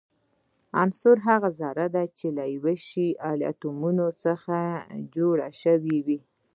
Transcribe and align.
عنصر 0.81 1.17
هغه 1.27 1.49
ذره 1.61 1.85
ده 1.95 2.03
چي 2.17 2.27
له 2.37 2.45
يو 2.53 2.65
شان 2.87 3.39
اتومونو 3.51 4.07
څخه 4.23 4.55
جوړ 5.15 5.37
سوی 5.63 5.97
وي. 6.07 6.19